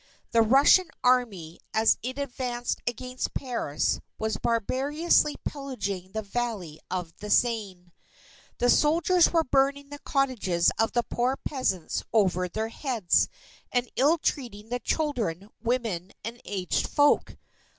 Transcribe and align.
The 0.31 0.41
Russian 0.41 0.89
Army, 1.03 1.59
as 1.75 1.99
it 2.01 2.17
advanced 2.17 2.81
against 2.87 3.35
Paris, 3.35 3.99
was 4.17 4.37
barbarously 4.37 5.35
pillaging 5.45 6.09
the 6.11 6.23
valley 6.23 6.79
of 6.89 7.15
the 7.17 7.29
Seine. 7.29 7.93
The 8.57 8.71
soldiers 8.71 9.31
were 9.31 9.43
burning 9.43 9.89
the 9.89 9.99
cottages 9.99 10.71
of 10.79 10.93
the 10.93 11.03
poor 11.03 11.37
peasants 11.37 12.01
over 12.13 12.49
their 12.49 12.69
heads, 12.69 13.29
and 13.71 13.91
ill 13.95 14.17
treating 14.17 14.69
the 14.69 14.79
children, 14.79 15.51
women, 15.61 16.13
and 16.25 16.41
aged 16.45 16.87
folk. 16.87 17.37